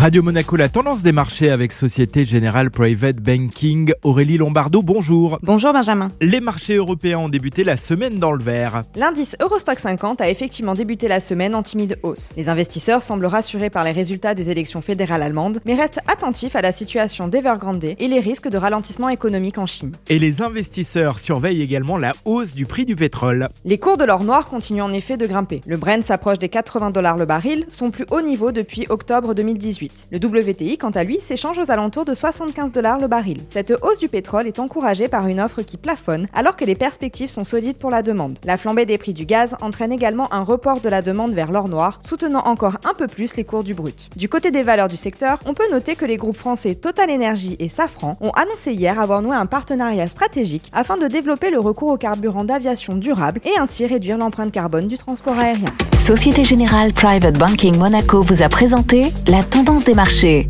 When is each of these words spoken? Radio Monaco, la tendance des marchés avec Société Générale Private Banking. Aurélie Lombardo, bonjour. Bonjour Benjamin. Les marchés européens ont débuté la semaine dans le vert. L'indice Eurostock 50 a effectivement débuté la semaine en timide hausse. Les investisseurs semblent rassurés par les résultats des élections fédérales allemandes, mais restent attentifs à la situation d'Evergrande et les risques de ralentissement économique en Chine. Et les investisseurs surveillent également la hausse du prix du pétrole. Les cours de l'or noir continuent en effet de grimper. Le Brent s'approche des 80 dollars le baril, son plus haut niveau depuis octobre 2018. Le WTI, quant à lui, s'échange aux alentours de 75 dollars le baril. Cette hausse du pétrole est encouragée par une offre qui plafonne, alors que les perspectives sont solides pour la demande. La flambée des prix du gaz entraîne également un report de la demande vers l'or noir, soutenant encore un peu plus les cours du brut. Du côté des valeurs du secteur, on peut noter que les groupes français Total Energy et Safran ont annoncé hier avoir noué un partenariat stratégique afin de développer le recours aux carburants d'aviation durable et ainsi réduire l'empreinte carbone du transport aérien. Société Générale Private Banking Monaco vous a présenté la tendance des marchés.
Radio 0.00 0.22
Monaco, 0.22 0.56
la 0.56 0.70
tendance 0.70 1.02
des 1.02 1.12
marchés 1.12 1.50
avec 1.50 1.72
Société 1.72 2.24
Générale 2.24 2.70
Private 2.70 3.16
Banking. 3.16 3.92
Aurélie 4.02 4.38
Lombardo, 4.38 4.80
bonjour. 4.80 5.38
Bonjour 5.42 5.74
Benjamin. 5.74 6.08
Les 6.22 6.40
marchés 6.40 6.76
européens 6.76 7.18
ont 7.18 7.28
débuté 7.28 7.64
la 7.64 7.76
semaine 7.76 8.18
dans 8.18 8.32
le 8.32 8.42
vert. 8.42 8.84
L'indice 8.96 9.36
Eurostock 9.42 9.78
50 9.78 10.22
a 10.22 10.30
effectivement 10.30 10.72
débuté 10.72 11.06
la 11.06 11.20
semaine 11.20 11.54
en 11.54 11.62
timide 11.62 11.98
hausse. 12.02 12.30
Les 12.38 12.48
investisseurs 12.48 13.02
semblent 13.02 13.26
rassurés 13.26 13.68
par 13.68 13.84
les 13.84 13.92
résultats 13.92 14.34
des 14.34 14.48
élections 14.48 14.80
fédérales 14.80 15.22
allemandes, 15.22 15.60
mais 15.66 15.74
restent 15.74 16.00
attentifs 16.08 16.56
à 16.56 16.62
la 16.62 16.72
situation 16.72 17.28
d'Evergrande 17.28 17.84
et 17.84 18.08
les 18.08 18.20
risques 18.20 18.48
de 18.48 18.56
ralentissement 18.56 19.10
économique 19.10 19.58
en 19.58 19.66
Chine. 19.66 19.96
Et 20.08 20.18
les 20.18 20.40
investisseurs 20.40 21.18
surveillent 21.18 21.60
également 21.60 21.98
la 21.98 22.14
hausse 22.24 22.54
du 22.54 22.64
prix 22.64 22.86
du 22.86 22.96
pétrole. 22.96 23.50
Les 23.66 23.76
cours 23.76 23.98
de 23.98 24.04
l'or 24.04 24.24
noir 24.24 24.46
continuent 24.46 24.80
en 24.80 24.94
effet 24.94 25.18
de 25.18 25.26
grimper. 25.26 25.60
Le 25.66 25.76
Brent 25.76 26.06
s'approche 26.06 26.38
des 26.38 26.48
80 26.48 26.90
dollars 26.90 27.18
le 27.18 27.26
baril, 27.26 27.66
son 27.68 27.90
plus 27.90 28.06
haut 28.10 28.22
niveau 28.22 28.50
depuis 28.50 28.86
octobre 28.88 29.34
2018. 29.34 29.89
Le 30.10 30.18
WTI, 30.18 30.76
quant 30.76 30.90
à 30.90 31.04
lui, 31.04 31.20
s'échange 31.20 31.58
aux 31.58 31.70
alentours 31.70 32.04
de 32.04 32.14
75 32.14 32.72
dollars 32.72 32.98
le 32.98 33.06
baril. 33.06 33.42
Cette 33.48 33.72
hausse 33.82 33.98
du 34.00 34.08
pétrole 34.08 34.46
est 34.46 34.58
encouragée 34.58 35.08
par 35.08 35.28
une 35.28 35.40
offre 35.40 35.62
qui 35.62 35.76
plafonne, 35.76 36.26
alors 36.34 36.56
que 36.56 36.64
les 36.64 36.74
perspectives 36.74 37.28
sont 37.28 37.44
solides 37.44 37.76
pour 37.76 37.90
la 37.90 38.02
demande. 38.02 38.38
La 38.44 38.56
flambée 38.56 38.86
des 38.86 38.98
prix 38.98 39.12
du 39.12 39.24
gaz 39.24 39.54
entraîne 39.60 39.92
également 39.92 40.32
un 40.32 40.42
report 40.42 40.80
de 40.80 40.88
la 40.88 41.02
demande 41.02 41.32
vers 41.32 41.52
l'or 41.52 41.68
noir, 41.68 42.00
soutenant 42.04 42.42
encore 42.46 42.78
un 42.84 42.94
peu 42.94 43.06
plus 43.06 43.36
les 43.36 43.44
cours 43.44 43.64
du 43.64 43.74
brut. 43.74 44.10
Du 44.16 44.28
côté 44.28 44.50
des 44.50 44.62
valeurs 44.62 44.88
du 44.88 44.96
secteur, 44.96 45.38
on 45.46 45.54
peut 45.54 45.70
noter 45.70 45.94
que 45.94 46.04
les 46.04 46.16
groupes 46.16 46.36
français 46.36 46.74
Total 46.74 47.10
Energy 47.10 47.56
et 47.58 47.68
Safran 47.68 48.16
ont 48.20 48.30
annoncé 48.30 48.72
hier 48.72 49.00
avoir 49.00 49.22
noué 49.22 49.36
un 49.36 49.46
partenariat 49.46 50.06
stratégique 50.06 50.70
afin 50.72 50.96
de 50.96 51.06
développer 51.06 51.50
le 51.50 51.60
recours 51.60 51.90
aux 51.90 51.98
carburants 51.98 52.44
d'aviation 52.44 52.94
durable 52.94 53.40
et 53.44 53.58
ainsi 53.58 53.86
réduire 53.86 54.18
l'empreinte 54.18 54.52
carbone 54.52 54.88
du 54.88 54.98
transport 54.98 55.38
aérien. 55.38 55.72
Société 56.04 56.44
Générale 56.44 56.92
Private 56.92 57.38
Banking 57.38 57.76
Monaco 57.76 58.22
vous 58.22 58.42
a 58.42 58.48
présenté 58.48 59.12
la 59.28 59.44
tendance 59.44 59.79
des 59.84 59.94
marchés. 59.94 60.48